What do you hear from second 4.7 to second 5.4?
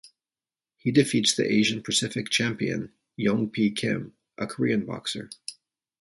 boxer.